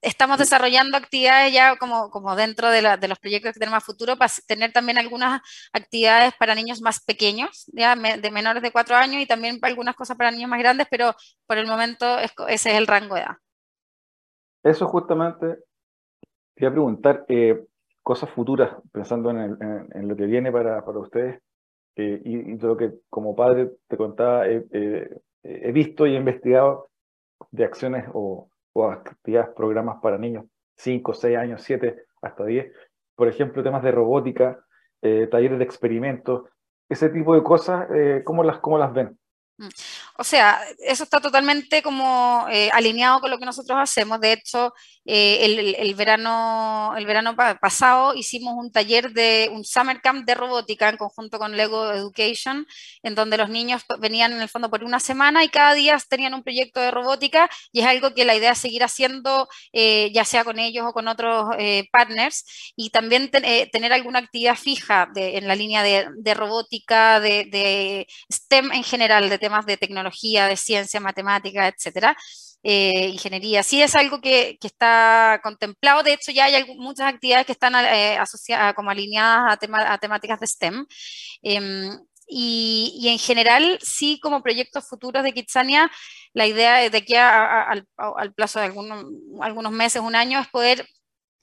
[0.00, 3.80] Estamos desarrollando actividades ya como, como dentro de, la, de, los proyectos que tenemos a
[3.80, 5.40] futuro para tener también algunas
[5.72, 10.16] actividades para niños más pequeños, ya de menores de 4 años y también algunas cosas
[10.16, 11.12] para niños más grandes, pero
[11.46, 13.36] por el momento ese es el rango de edad.
[14.62, 15.58] Eso justamente,
[16.54, 17.66] quería preguntar, eh,
[18.04, 21.42] cosas futuras, pensando en, el, en, en, lo que viene para, para ustedes.
[21.96, 26.90] Eh, y, lo que como padre te contaba, he visto y he investigado
[27.50, 30.44] de acciones o, o, actividades, programas para niños,
[30.76, 32.72] 5, 6 años, 7, hasta 10.
[33.14, 34.64] Por ejemplo, temas de robótica,
[35.02, 36.42] eh, talleres de experimentos,
[36.88, 39.18] ese tipo de cosas, eh, ¿cómo, las, ¿cómo las ven?
[39.58, 39.68] Mm.
[40.18, 44.20] O sea, eso está totalmente como eh, alineado con lo que nosotros hacemos.
[44.20, 44.74] De hecho,
[45.06, 50.88] eh, el, verano, el verano pasado hicimos un taller de un summer camp de robótica
[50.90, 52.66] en conjunto con Lego Education,
[53.02, 56.34] en donde los niños venían en el fondo por una semana y cada día tenían
[56.34, 60.24] un proyecto de robótica y es algo que la idea es seguir haciendo, eh, ya
[60.24, 61.46] sea con ellos o con otros
[61.92, 68.06] partners, y también ten, tener alguna actividad fija en la línea de, robótica, de, de
[68.30, 72.16] STEM en general, de temas de tecnología de ciencia, matemática, etcétera.
[72.68, 73.62] Eh, ingeniería.
[73.62, 77.74] Sí es algo que, que, está contemplado, de hecho ya hay muchas actividades que están
[77.76, 80.86] eh, asociadas, como alineadas a, tema, a, temáticas de STEM.
[81.44, 81.90] Eh,
[82.28, 85.88] y, en general, sí, como proyectos futuros de Kitsania,
[86.32, 89.04] la idea de aquí al, plazo de algunos,
[89.40, 90.88] algunos meses, un año, es poder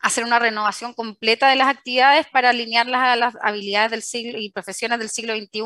[0.03, 4.51] hacer una renovación completa de las actividades para alinearlas a las habilidades del siglo y
[4.51, 5.61] profesiones del siglo XXI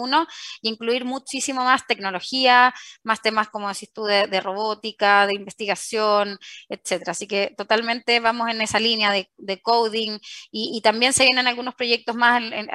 [0.62, 2.74] y incluir muchísimo más tecnología,
[3.04, 6.38] más temas como decís tú de, robótica, de investigación,
[6.70, 7.12] etcétera.
[7.14, 10.20] Así que totalmente vamos en esa línea de, coding
[10.52, 12.70] y, también se vienen algunos proyectos más en,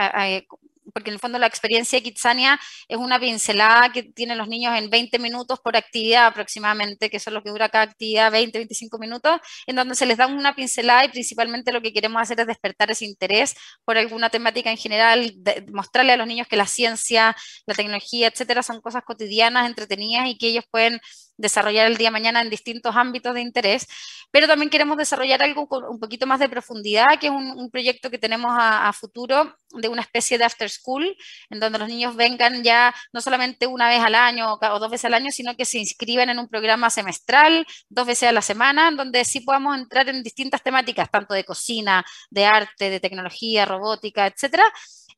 [0.92, 4.76] porque en el fondo la experiencia de Kitsania es una pincelada que tienen los niños
[4.76, 8.58] en 20 minutos por actividad aproximadamente, que eso es lo que dura cada actividad, 20,
[8.58, 12.40] 25 minutos, en donde se les da una pincelada y principalmente lo que queremos hacer
[12.40, 16.56] es despertar ese interés por alguna temática en general, de, mostrarle a los niños que
[16.56, 21.00] la ciencia, la tecnología, etcétera, son cosas cotidianas, entretenidas y que ellos pueden
[21.36, 23.86] desarrollar el día de mañana en distintos ámbitos de interés,
[24.30, 27.70] pero también queremos desarrollar algo con un poquito más de profundidad, que es un, un
[27.70, 31.16] proyecto que tenemos a, a, futuro de una especie de after school,
[31.50, 34.90] en donde los niños vengan ya no solamente una vez al año o, o dos
[34.90, 38.42] veces al año, sino que se inscriban en un programa semestral, dos veces a la
[38.42, 43.00] semana, en donde sí podamos entrar en distintas temáticas, tanto de cocina, de arte, de
[43.00, 44.64] tecnología, robótica, etcétera,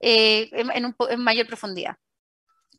[0.01, 1.97] eh, en, en, un, en mayor profundidad.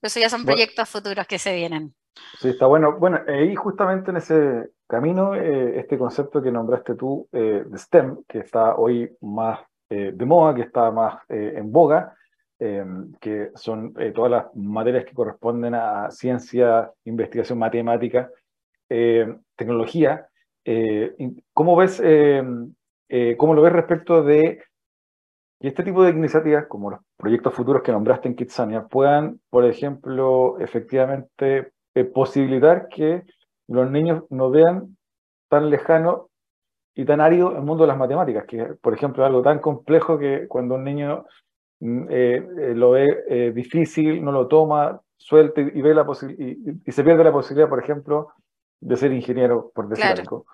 [0.01, 1.95] Eso ya son proyectos futuros que se vienen.
[2.39, 2.97] Sí, está bueno.
[2.97, 7.77] Bueno, eh, y justamente en ese camino, eh, este concepto que nombraste tú eh, de
[7.77, 12.15] STEM, que está hoy más eh, de moda, que está más eh, en boga,
[12.57, 18.31] que son todas las materias que corresponden a ciencia, investigación matemática,
[18.87, 20.25] tecnología.
[21.53, 22.01] ¿Cómo ves,
[23.37, 24.63] cómo lo ves respecto de
[25.59, 29.65] que este tipo de iniciativas, como los proyectos futuros que nombraste en Kitsania, puedan, por
[29.65, 33.23] ejemplo, efectivamente eh, posibilitar que
[33.67, 34.97] los niños no vean
[35.47, 36.29] tan lejano
[36.93, 40.19] y tan árido el mundo de las matemáticas, que por ejemplo es algo tan complejo
[40.19, 41.25] que cuando un niño
[41.79, 46.05] mm, eh, eh, lo ve difícil, no lo toma, suelta y, ve la
[46.37, 48.27] y, y, se pierde la posibilidad, por ejemplo,
[48.81, 50.45] de ser ingeniero, por decir algo.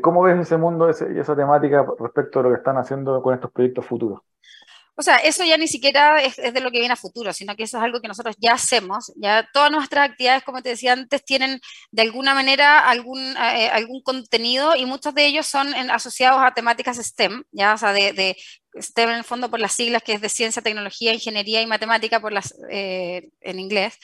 [0.00, 3.50] ¿Cómo ves ese mundo y esa temática respecto a lo que están haciendo con estos
[3.50, 4.20] proyectos futuros?
[4.98, 7.64] O sea, eso ya ni siquiera es, de lo que viene a futuro, sino que
[7.64, 9.12] eso es algo que nosotros ya hacemos.
[9.16, 14.00] Ya todas nuestras actividades, como te decía antes, tienen de alguna manera algún, eh, algún
[14.02, 18.36] contenido y muchos de ellos son asociados a temáticas STEM, ya, o sea, de,
[18.80, 22.20] STEM en el fondo por las siglas que es de ciencia, tecnología, ingeniería y matemática
[22.20, 23.98] por las, eh, en inglés.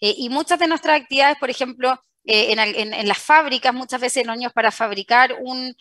[0.00, 4.36] Eh, y muchas de nuestras actividades, por ejemplo, en, en, las fábricas, muchas veces los
[4.36, 5.76] niños para fabricar un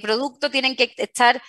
[0.00, 1.42] producto tienen que estar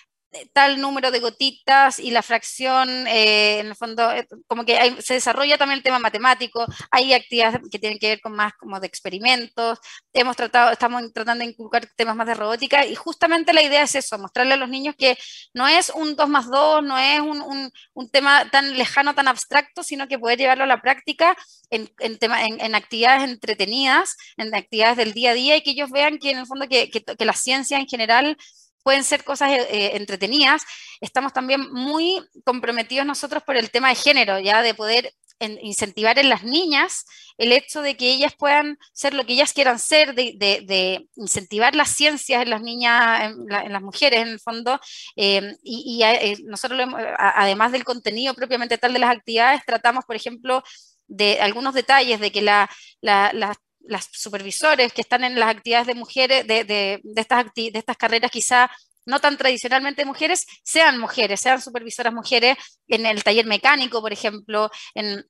[0.53, 5.15] tal número de gotitas y la fracción, eh, en el fondo, eh, como que se
[5.15, 8.87] desarrolla también el tema matemático, hay actividades que tienen que ver con más como de
[8.87, 9.79] experimentos,
[10.13, 13.95] hemos tratado, estamos tratando de inculcar temas más de robótica y justamente la idea es
[13.95, 15.17] eso, mostrarle a los niños que
[15.53, 19.83] no es un 2 más 2, no es un, un, tema tan lejano, tan abstracto,
[19.83, 21.35] sino que poder llevarlo a la práctica
[21.69, 22.17] en, en,
[22.59, 26.39] en, actividades entretenidas, en actividades del día a día y que ellos vean que en
[26.39, 28.37] el fondo que, que, que la ciencia en general
[28.83, 30.63] pueden ser cosas eh, eh, entretenidas.
[31.01, 36.27] Estamos también muy comprometidos nosotros por el tema de género, ya de poder incentivar en
[36.27, 37.05] las niñas
[37.37, 41.89] el hecho de que ellas puedan ser lo que ellas quieran ser, de, incentivar las
[41.89, 44.79] ciencias en las niñas, en, las mujeres en el fondo.
[45.15, 46.03] Eh, y,
[46.43, 46.81] nosotros,
[47.17, 50.61] además del contenido propiamente tal de las actividades, tratamos, por ejemplo,
[51.07, 52.69] de algunos detalles de que la,
[53.01, 53.57] las
[53.89, 58.69] las supervisores que están en las actividades de mujeres, de, estas, de estas carreras quizá
[59.05, 64.69] no tan tradicionalmente mujeres, sean mujeres, sean supervisoras mujeres en el taller mecánico, por ejemplo,
[64.93, 65.25] en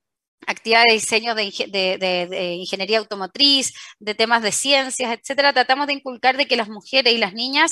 [0.47, 6.45] actividades de diseño de, ingeniería automotriz, de temas de ciencias, etcétera, tratamos de inculcar de
[6.45, 7.71] que las mujeres y las niñas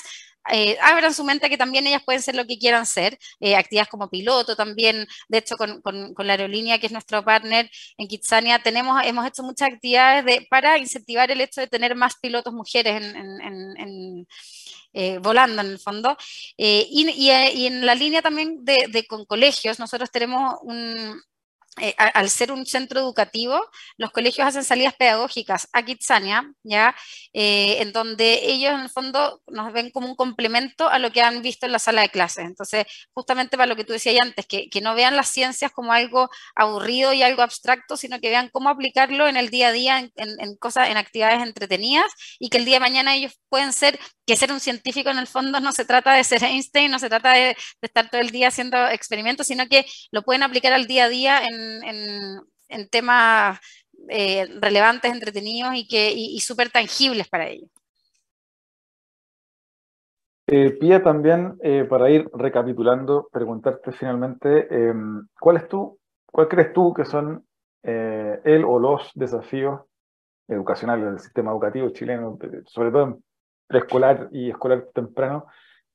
[0.52, 3.90] eh, abran su mente que también ellas pueden ser lo que quieran ser, eh, actividades
[3.90, 5.82] como piloto también, de hecho con,
[6.18, 10.78] la aerolínea que es nuestro partner en Kitsania, tenemos, hemos hecho muchas actividades de, para
[10.78, 13.02] incentivar el hecho de tener más pilotos mujeres
[14.94, 16.18] eh, volando en el fondo.
[16.58, 21.22] Y, en la línea también de, con colegios, nosotros tenemos un,
[21.80, 23.62] eh, al ser un centro educativo,
[23.98, 26.96] los colegios hacen salidas pedagógicas a Kitsania, ¿ya?
[27.34, 31.22] Eh, en donde ellos en el fondo nos ven como un complemento a lo que
[31.22, 32.46] han visto en la sala de clases.
[32.46, 35.94] Entonces, justamente para lo que tú decías antes, que, que no vean las ciencias como
[35.94, 40.00] algo aburrido y algo abstracto, sino que vean cómo aplicarlo en el día a día,
[40.16, 44.36] en, cosas, en actividades entretenidas, y que el día de mañana ellos pueden ser, que
[44.36, 47.34] ser un científico en el fondo no se trata de ser Einstein, no se trata
[47.34, 51.06] de, de estar todo el día haciendo experimentos, sino que lo pueden aplicar al día
[51.06, 53.60] a día en en, temas
[54.10, 57.70] eh, relevantes, entretenidos y, y, súper tangibles para ellos.
[60.48, 66.72] Eh, Pía, también eh, para ir recapitulando, preguntarte finalmente, em, ¿cuál es tú, cuál crees
[66.74, 67.44] tú que son
[67.84, 69.80] el o los desafíos
[70.46, 73.24] educacionales del sistema educativo chileno, sobre todo en
[73.68, 75.46] preescolar y escolar temprano,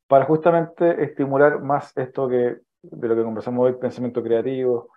[0.07, 4.91] para justamente estimular más esto que de lo que conversamos hoy, pensamiento creativo,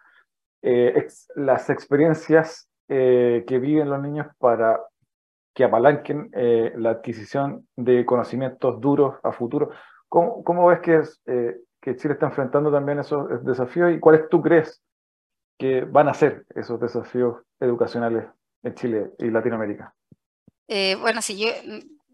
[0.67, 4.82] eh, las experiencias eh, que viven los niños para
[5.54, 9.69] que apalanquen eh, la adquisición de conocimientos duros a futuro.
[10.10, 11.21] ¿Cómo, ves que, es,
[11.82, 14.82] que Chile está enfrentando también esos desafíos y cuáles tú crees
[15.60, 18.25] que van a ser esos desafíos educacionales
[18.63, 19.93] en Chile y Latinoamérica?
[20.99, 21.47] bueno, si yo,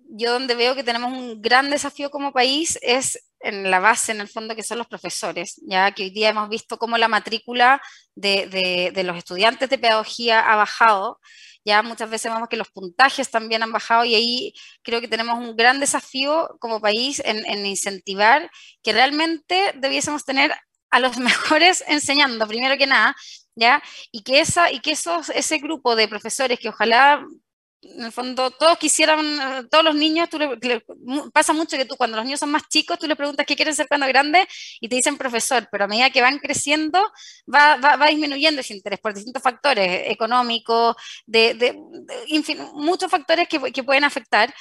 [0.09, 4.21] yo donde veo que tenemos un gran desafío como país es en la base, en
[4.21, 7.81] el fondo, que son los profesores, ya que hoy día hemos visto cómo la matrícula
[8.15, 11.19] de, los estudiantes de pedagogía ha bajado,
[11.63, 15.37] ya muchas veces vemos que los puntajes también han bajado y ahí creo que tenemos
[15.37, 18.49] un gran desafío como país en, incentivar
[18.81, 20.53] que realmente debiésemos tener
[20.89, 23.15] a los mejores enseñando, primero que nada,
[23.55, 23.81] ¿ya?
[24.11, 27.25] Y que, esa, y que esos, ese grupo de profesores que ojalá
[27.81, 30.37] en el fondo todos quisieran, todos los niños, tú
[31.33, 33.75] pasa mucho que tú cuando los niños son más chicos, tú les preguntas qué quieren
[33.75, 34.45] ser cuando grandes
[34.79, 37.01] y te dicen profesor, pero a medida que van creciendo
[37.53, 41.73] va, va, disminuyendo ese interés por distintos factores económicos, de, de,
[42.73, 44.53] muchos factores que, que pueden afectar.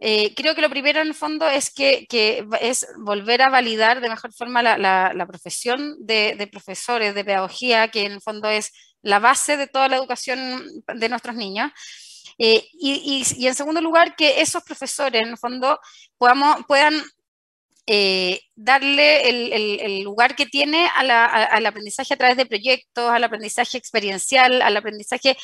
[0.00, 4.00] Eh, creo que lo primero en el fondo es que, que es volver a validar
[4.00, 8.20] de mejor forma la, la, la profesión de, de profesores de pedagogía, que en el
[8.20, 8.70] fondo es
[9.02, 10.62] la base de toda la educación
[10.94, 11.72] de nuestros niños.
[12.38, 15.80] Eh, y, en segundo lugar, que esos profesores, en el fondo,
[16.16, 17.02] puedan
[17.90, 19.30] eh, darle
[19.86, 25.38] el, lugar que tiene al aprendizaje a través de proyectos, al aprendizaje experiencial, al aprendizaje,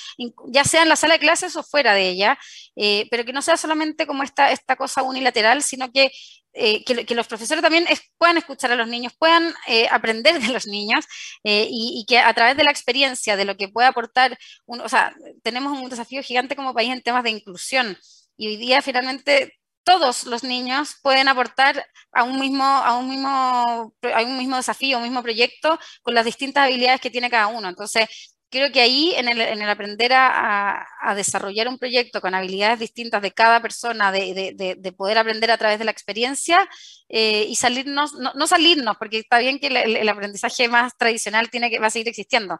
[0.48, 2.38] ya sea en la sala de clases o fuera de ella,
[2.76, 6.10] eh, pero que no sea solamente como esta, esta cosa unilateral, sino que
[6.54, 7.86] eh, que, los profesores también
[8.16, 11.04] puedan escuchar a los niños, puedan eh, aprender de los niños
[11.42, 15.14] eh, y, que a través de la experiencia, de lo que puede aportar, o sea,
[15.42, 17.98] tenemos un desafío gigante como país en temas de inclusión.
[18.36, 23.28] y hoy día finalmente todos los niños pueden aportar a un mismo, a un mismo,
[23.28, 27.68] a un mismo desafío, un mismo proyecto con las distintas habilidades que tiene cada uno.
[27.68, 30.86] Entonces, creo que ahí en el, aprender a,
[31.16, 35.84] desarrollar un proyecto con habilidades distintas de cada persona, de, poder aprender a través de
[35.84, 36.68] la experiencia
[37.08, 41.80] eh, y salirnos, no, salirnos, porque está bien que el, aprendizaje más tradicional tiene que,
[41.80, 42.58] va a seguir existiendo,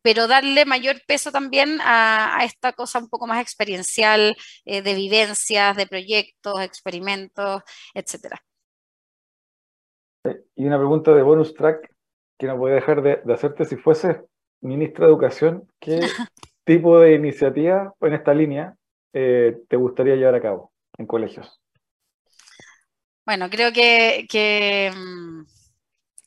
[0.00, 4.34] pero darle mayor peso también a, esta cosa un poco más experiencial,
[4.64, 8.36] eh, de vivencias, de proyectos, experimentos, etc.
[10.24, 11.86] Eh, y una pregunta de bonus track
[12.38, 14.24] que no voy a dejar de, de hacerte si fuese
[14.64, 16.00] ministra de Educación, ¿qué
[16.64, 18.74] tipo de iniciativa en esta línea
[19.12, 21.60] eh, te gustaría llevar a cabo en colegios?
[23.26, 25.42] Bueno, creo que, mm,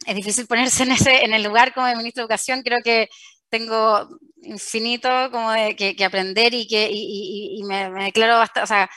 [0.07, 2.61] es difícil ponerse en, ese, en el lugar como ministro de Educación.
[2.63, 3.09] Creo que
[3.49, 4.07] tengo
[4.41, 8.89] infinito como de, que, aprender y que y, me, declaro bastante, o sea,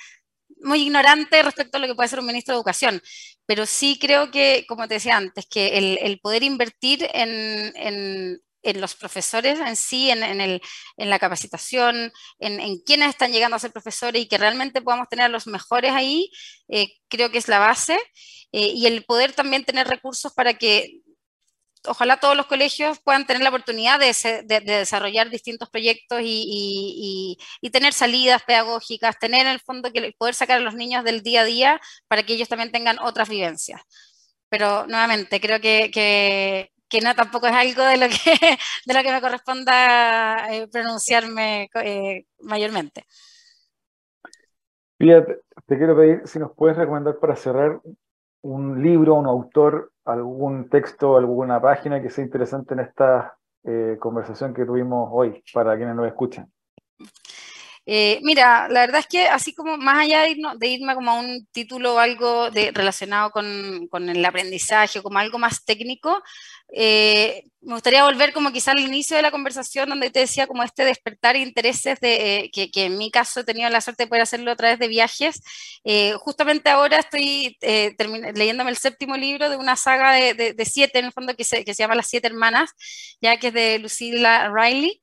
[0.63, 3.03] muy ignorante respecto a lo que puede ser un ministro de Educación,
[3.47, 8.95] pero sí creo que, como te decía antes, que el, poder invertir en, en los
[8.95, 10.61] profesores en sí, en, el,
[10.97, 15.09] en la capacitación, en, en, quienes están llegando a ser profesores y que realmente podamos
[15.09, 16.31] tener a los mejores ahí,
[16.69, 17.99] eh, creo que es la base.
[18.53, 21.03] Eh, y el poder también tener recursos para que
[21.87, 24.13] ojalá todos los colegios puedan tener la oportunidad de,
[24.45, 30.35] de, desarrollar distintos proyectos y, y, tener salidas pedagógicas, tener en el fondo que poder
[30.35, 33.81] sacar a los niños del día a día para que ellos también tengan otras vivencias.
[34.49, 38.33] Pero nuevamente, creo que, que no tampoco es algo de lo que,
[38.87, 43.05] de lo que me corresponda eh, pronunciarme eh, mayormente.
[44.99, 47.81] Fíjate, te quiero pedir si nos puedes recomendar para cerrar
[48.43, 54.53] un libro, un autor, algún texto, alguna página que sea interesante en esta eh, conversación
[54.53, 56.51] que tuvimos hoy para quienes nos escuchan.
[57.93, 61.15] Eh, mira, la verdad es que así como más allá de, de irme como a
[61.19, 66.23] un título o algo de, relacionado con, con, el aprendizaje como algo más técnico,
[66.73, 70.63] eh, me gustaría volver como quizá al inicio de la conversación donde te decía como
[70.63, 74.09] este despertar intereses de, eh, que, que, en mi caso he tenido la suerte de
[74.09, 75.43] poder hacerlo a través de viajes.
[76.21, 77.59] justamente ahora estoy
[78.37, 81.65] leyéndome el séptimo libro de una saga de, de, siete, en el fondo, que se,
[81.65, 82.71] que se llama Las Siete Hermanas,
[83.21, 85.03] ya que es de Lucilla Riley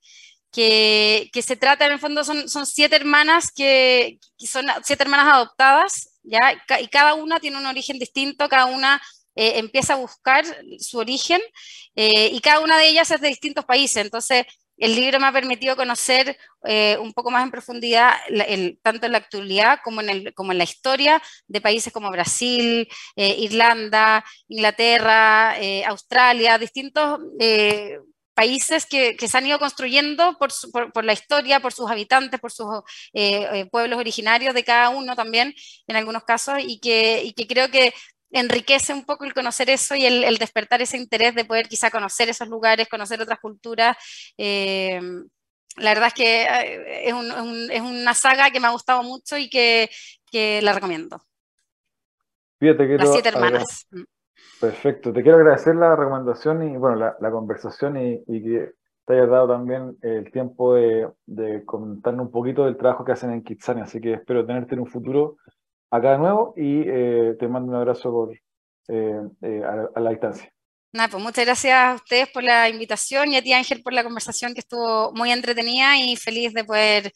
[0.51, 6.19] que, se trata, en el fondo, son, son siete hermanas que, son siete hermanas adoptadas,
[6.23, 6.53] ¿ya?
[6.81, 9.01] Y cada una tiene un origen distinto, cada una
[9.37, 10.43] eh, empieza a buscar
[10.79, 11.39] su origen
[11.95, 14.03] eh, y cada una de ellas es de distintos países.
[14.03, 14.45] Entonces,
[14.77, 16.35] el libro me ha permitido conocer
[16.65, 18.13] eh, un poco más en profundidad,
[18.81, 22.87] tanto en la actualidad como en, el, como en la historia de países como Brasil,
[23.15, 25.55] Irlanda, Inglaterra,
[25.87, 27.19] Australia, distintos
[28.38, 30.51] países que, se han ido construyendo por,
[30.93, 32.67] por, la historia, por sus habitantes, por sus
[33.11, 35.55] eh, eh, pueblos originarios de cada uno también,
[35.88, 37.95] en algunos casos, y que, y que creo que
[38.29, 42.29] enriquece un poco el conocer eso y el, despertar ese interés de poder quizá conocer
[42.29, 43.97] esos lugares, conocer otras culturas.
[44.38, 45.01] Eh,
[45.77, 46.43] la verdad es que
[47.07, 47.15] es,
[47.71, 49.89] es, una saga que me ha gustado mucho y que,
[50.31, 51.19] que la recomiendo.
[52.59, 53.88] Fíjate que Las siete hermanas.
[53.89, 54.03] Mm.
[54.60, 58.72] Perfecto, te quiero agradecer la recomendación y bueno, la, conversación y, que
[59.05, 63.32] te hayas dado también el tiempo de, de, comentarnos un poquito del trabajo que hacen
[63.32, 65.38] en Kitsania, así que espero tenerte en un futuro
[65.91, 69.64] acá de nuevo y eh, te mando un abrazo por, eh, eh,
[69.95, 70.51] a, la distancia.
[70.93, 74.03] Nada, pues muchas gracias a ustedes por la invitación y a ti Ángel por la
[74.03, 77.14] conversación que estuvo muy entretenida y feliz de poder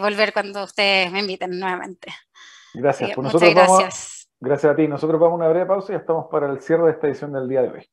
[0.00, 2.12] volver cuando ustedes me inviten nuevamente.
[2.74, 4.19] Gracias, pues muchas gracias.
[4.40, 4.88] Gracias a ti.
[4.88, 7.46] Nosotros vamos a una breve pausa y estamos para el cierre de esta edición del
[7.46, 7.86] día de hoy.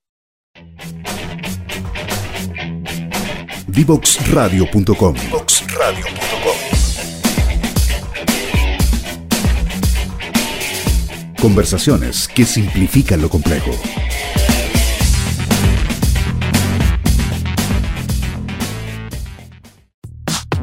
[3.67, 5.15] Divoxradio.com
[11.41, 13.71] Conversaciones que simplifican lo complejo.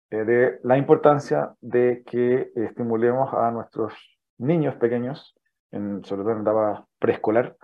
[0.08, 3.92] de la importancia de que estimulemos a nuestros
[4.38, 5.34] niños pequeños,
[5.72, 7.56] en, sobre todo en etapa preescolar,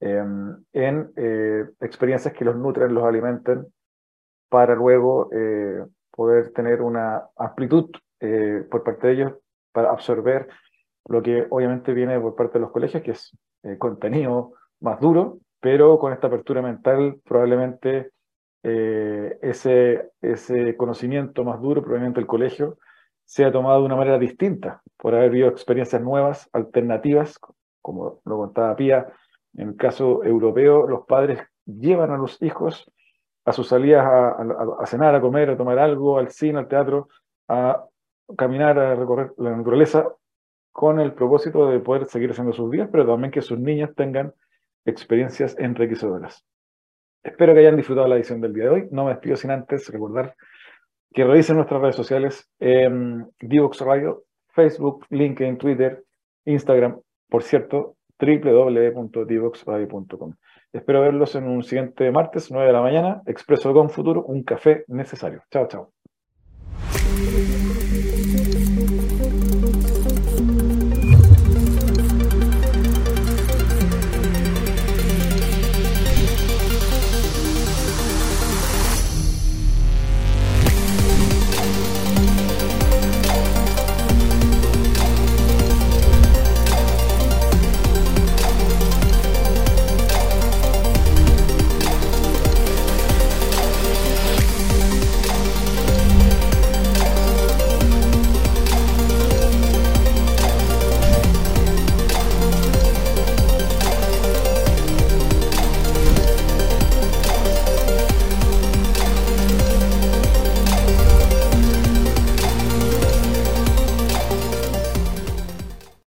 [0.00, 0.66] en
[1.80, 3.66] experiencias que los nutren, los alimenten,
[4.48, 5.30] para luego
[6.10, 7.90] poder tener una amplitud
[8.70, 9.32] por parte de ellos
[9.72, 10.48] para absorber
[11.08, 13.36] lo que obviamente viene por parte de los colegios, que es
[13.78, 18.10] contenido más duro, pero con esta apertura mental probablemente
[18.62, 22.78] eh, ese, ese conocimiento más duro, probablemente el colegio,
[23.24, 27.38] sea tomado de una manera distinta, por haber vivido experiencias nuevas, alternativas,
[27.80, 29.06] como lo contaba Pía,
[29.54, 32.90] en el caso europeo, los padres llevan a los hijos
[33.46, 37.08] a sus salidas a, cenar, a comer, a tomar algo, al cine, al teatro,
[37.48, 37.84] a
[38.36, 40.06] caminar, a recorrer la naturaleza,
[40.72, 44.34] con el propósito de poder seguir haciendo sus días, pero también que sus niños tengan
[44.84, 46.44] experiencias enriquecedoras.
[47.22, 48.88] Espero que hayan disfrutado la edición del día de hoy.
[48.90, 50.34] No me despido sin antes recordar
[51.14, 52.90] que revisen nuestras redes sociales, eh,
[53.40, 56.04] Divox Radio, Facebook, LinkedIn, Twitter,
[56.44, 60.34] Instagram, por cierto, www.divoxradio.com.
[60.76, 64.84] Espero verlos en un siguiente martes, 9 de la mañana, Expreso con Futuro, un café
[64.88, 65.42] necesario.
[65.50, 65.92] Chao, chao.